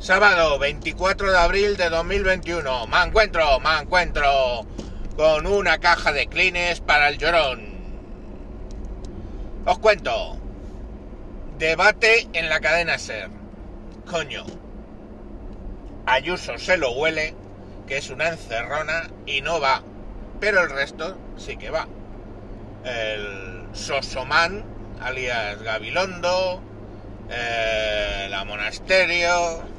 [0.00, 2.86] Sábado 24 de abril de 2021.
[2.86, 4.66] Me encuentro, me encuentro
[5.14, 7.60] con una caja de clines para el llorón.
[9.66, 10.38] Os cuento.
[11.58, 13.28] Debate en la cadena Ser.
[14.10, 14.46] Coño.
[16.06, 17.34] Ayuso se lo huele,
[17.86, 19.82] que es una encerrona y no va.
[20.40, 21.86] Pero el resto sí que va.
[22.84, 24.64] El Sosoman,
[24.98, 26.62] alias Gabilondo,
[27.28, 29.69] eh, la Monasterio,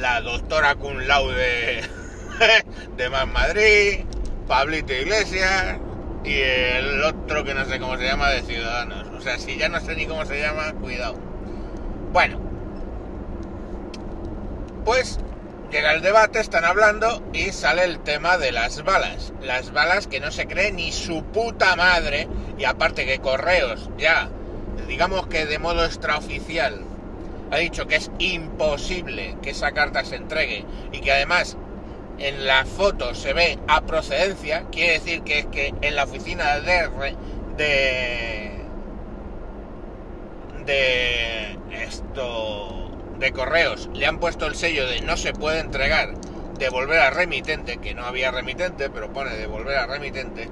[0.00, 1.82] la doctora Kun Laude
[2.96, 4.04] de Más Madrid,
[4.46, 5.78] Pablito Iglesias
[6.24, 9.08] y el otro que no sé cómo se llama de Ciudadanos.
[9.16, 11.16] O sea, si ya no sé ni cómo se llama, cuidado.
[12.12, 12.40] Bueno,
[14.84, 15.18] pues
[15.70, 19.32] llega el debate, están hablando y sale el tema de las balas.
[19.42, 24.28] Las balas que no se cree ni su puta madre y aparte que Correos ya,
[24.86, 26.84] digamos que de modo extraoficial,
[27.50, 31.56] ha dicho que es imposible que esa carta se entregue y que además
[32.18, 36.58] en la foto se ve a procedencia, quiere decir que es que en la oficina
[36.60, 37.14] de,
[37.56, 38.50] de,
[40.66, 46.14] de esto de correos le han puesto el sello de no se puede entregar,
[46.58, 50.48] devolver a remitente, que no había remitente, pero pone devolver a remitente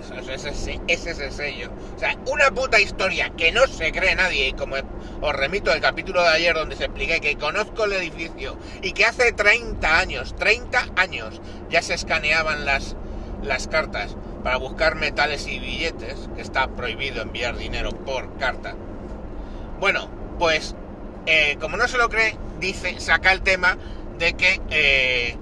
[0.00, 1.70] ese, es ese sello.
[1.96, 4.48] O sea, una puta historia que no se cree nadie.
[4.48, 4.76] Y como
[5.20, 9.04] os remito al capítulo de ayer donde se expliqué que conozco el edificio y que
[9.04, 11.40] hace 30 años, 30 años,
[11.70, 12.96] ya se escaneaban las,
[13.42, 18.74] las cartas para buscar metales y billetes, que está prohibido enviar dinero por carta.
[19.78, 20.74] Bueno, pues
[21.26, 23.76] eh, como no se lo cree, dice, saca el tema
[24.18, 25.36] de que eh,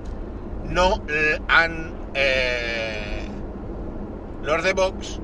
[0.64, 1.02] no
[1.48, 1.94] han...
[2.14, 3.07] Eh,
[4.48, 5.20] los de Vox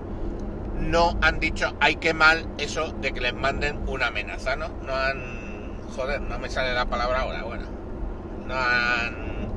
[0.78, 4.69] no han dicho, ay qué mal eso de que les manden una amenaza, ¿no?
[4.69, 7.64] No han, joder, no me sale la palabra ahora, bueno,
[8.47, 9.48] no han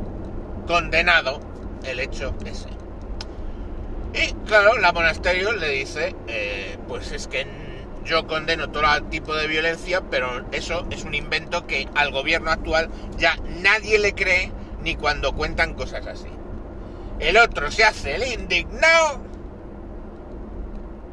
[0.65, 1.41] condenado
[1.83, 2.69] el hecho ese.
[4.13, 7.45] Y claro, la monasterio le dice, eh, pues es que
[8.05, 12.89] yo condeno todo tipo de violencia, pero eso es un invento que al gobierno actual
[13.17, 14.49] ya nadie le cree
[14.81, 16.29] ni cuando cuentan cosas así.
[17.19, 19.26] El otro se hace el indignado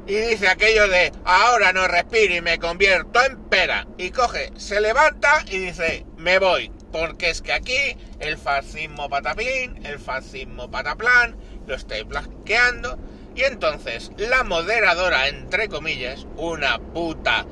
[0.06, 3.86] y dice aquello de ahora no respiro y me convierto en pera.
[3.96, 6.70] Y coge, se levanta y dice, me voy.
[6.92, 11.34] Porque es que aquí el fascismo patapín, el fascismo pataplan,
[11.66, 12.98] lo estoy blanqueando.
[13.34, 17.46] Y entonces la moderadora, entre comillas, una puta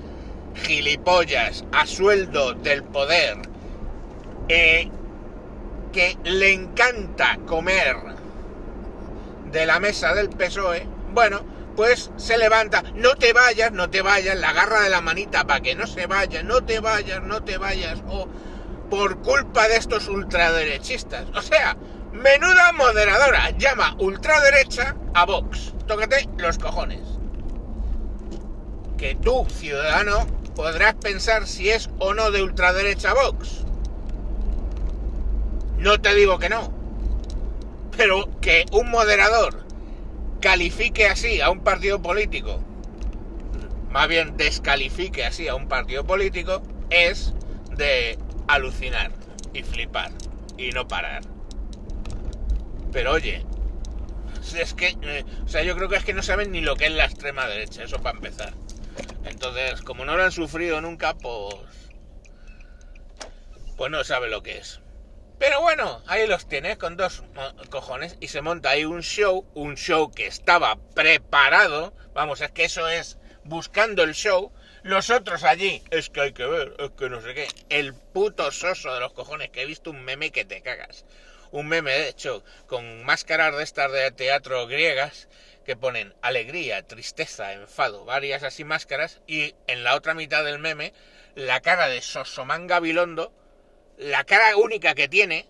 [0.54, 3.38] gilipollas a sueldo del poder,
[4.48, 4.90] eh,
[5.92, 7.96] que le encanta comer
[9.50, 14.38] de la mesa del PSOE, bueno, pues se levanta, no te vayas, no te vayas,
[14.38, 17.58] la agarra de la manita para que no se vaya, no te vayas, no te
[17.58, 18.28] vayas, o
[18.90, 21.26] por culpa de estos ultraderechistas.
[21.34, 21.76] O sea,
[22.12, 25.72] menuda moderadora, llama ultraderecha a Vox.
[25.86, 27.00] Tócate los cojones.
[28.98, 33.64] Que tú, ciudadano, podrás pensar si es o no de ultraderecha Vox.
[35.78, 36.72] No te digo que no.
[37.96, 39.62] Pero que un moderador
[40.42, 42.60] califique así a un partido político,
[43.90, 47.32] más bien descalifique así a un partido político, es
[47.76, 49.12] de alucinar
[49.54, 50.10] y flipar
[50.58, 51.22] y no parar.
[52.92, 53.46] Pero oye,
[54.58, 56.86] es que, eh, o sea, yo creo que es que no saben ni lo que
[56.86, 58.52] es la extrema derecha, eso para empezar.
[59.24, 61.54] Entonces, como no lo han sufrido nunca, pues,
[63.76, 64.81] pues no sabe lo que es.
[65.38, 67.22] Pero bueno, ahí los tienes con dos
[67.70, 71.92] cojones y se monta ahí un show, un show que estaba preparado.
[72.14, 74.52] Vamos, es que eso es buscando el show.
[74.82, 77.48] Los otros allí, es que hay que ver, es que no sé qué.
[77.68, 81.04] El puto soso de los cojones que he visto un meme que te cagas.
[81.52, 85.28] Un meme, de hecho, con máscaras de estas de teatro griegas
[85.64, 90.92] que ponen alegría, tristeza, enfado, varias así máscaras y en la otra mitad del meme
[91.34, 93.32] la cara de Sosomán Gabilondo
[94.02, 95.46] la cara única que tiene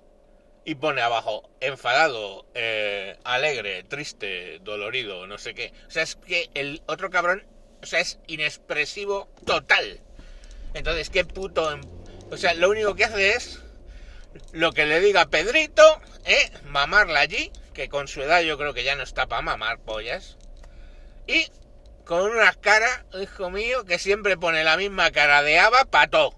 [0.64, 5.72] y pone abajo enfadado, eh, alegre, triste, dolorido, no sé qué.
[5.88, 7.44] O sea, es que el otro cabrón,
[7.82, 10.00] o sea, es inexpresivo total.
[10.74, 11.72] Entonces, qué puto...
[11.72, 11.80] Em,
[12.30, 13.60] o sea, lo único que hace es
[14.52, 15.82] lo que le diga Pedrito,
[16.24, 16.50] ¿eh?
[16.64, 20.38] Mamarla allí, que con su edad yo creo que ya no está para mamar pollas.
[21.26, 21.50] Y
[22.04, 26.34] con una cara, hijo mío, que siempre pone la misma cara de Ava pato.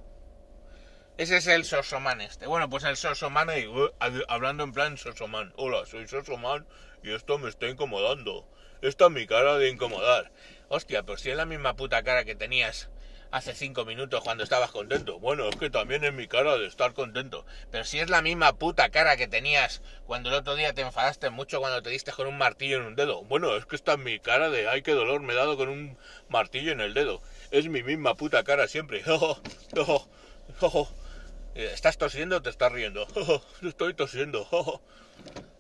[1.17, 2.49] Ese es el Sosoman este.
[2.49, 3.89] Bueno, pues el Sosoman, uh,
[4.27, 5.53] hablando en plan Sosoman.
[5.55, 6.67] Hola, soy Sosoman
[7.05, 8.45] y esto me está incomodando.
[8.83, 10.33] Esta es mi cara de incomodar.
[10.69, 12.91] Hostia, pues si es la misma puta cara que tenías
[13.31, 15.21] hace cinco minutos cuando estabas contento.
[15.21, 17.47] Bueno, es que también es mi cara de estar contento.
[17.71, 21.31] Pero si es la misma puta cara que tenías cuando el otro día te enfadaste
[21.31, 23.23] mucho cuando te diste con un martillo en un dedo.
[23.23, 25.69] Bueno, es que está en mi cara de ay, qué dolor me he dado con
[25.69, 25.97] un
[26.29, 27.23] martillo en el dedo.
[27.53, 29.05] Es mi misma puta cara siempre.
[31.55, 33.07] ¿Estás tosiendo o te estás riendo?
[33.63, 34.83] Estoy tosiendo.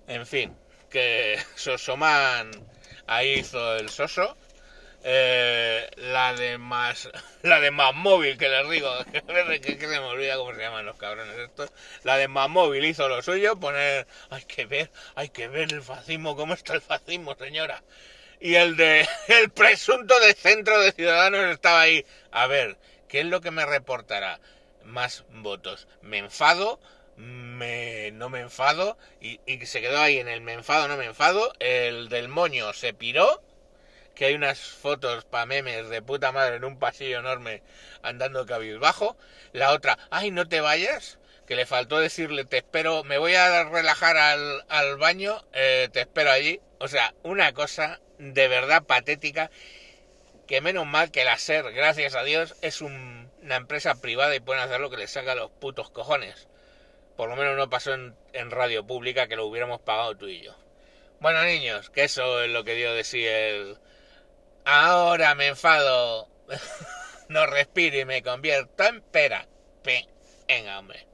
[0.09, 0.57] En fin,
[0.91, 2.51] que Sosoman
[3.07, 4.37] ahí hizo el soso.
[5.07, 7.11] Eh, la de más
[7.43, 10.97] la de más móvil que les digo que, se me olvida cómo se llaman los
[10.97, 11.71] cabrones estos.
[12.03, 15.83] La de más móvil hizo lo suyo poner hay que ver hay que ver el
[15.83, 17.85] fascismo cómo está el fascismo señora
[18.41, 22.05] y el de el presunto de centro de ciudadanos estaba ahí.
[22.33, 24.41] A ver qué es lo que me reportará
[24.85, 26.81] más votos me enfado
[27.17, 31.05] me, no me enfado y, y se quedó ahí en el me enfado no me
[31.05, 33.43] enfado el del moño se piró
[34.15, 37.63] que hay unas fotos pa' memes de puta madre en un pasillo enorme
[38.03, 39.17] andando cabizbajo.
[39.53, 43.65] La otra, ay, no te vayas, que le faltó decirle, te espero, me voy a
[43.65, 46.61] relajar al, al baño, eh, te espero allí.
[46.79, 49.51] O sea, una cosa de verdad patética,
[50.47, 54.63] que menos mal que la SER, gracias a Dios, es una empresa privada y pueden
[54.63, 56.49] hacer lo que les saca los putos cojones.
[57.17, 60.43] Por lo menos no pasó en, en radio pública que lo hubiéramos pagado tú y
[60.43, 60.57] yo.
[61.21, 63.79] Bueno, niños, que eso es lo que dio de sí el,
[64.65, 66.29] Ahora me enfado.
[67.29, 69.47] no respiro y me convierto en pera.
[70.47, 71.07] Venga, hombre.